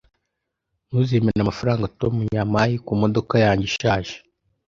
[0.87, 4.13] Ntuzemera amafaranga Tom yampaye kumodoka yanjye ishaje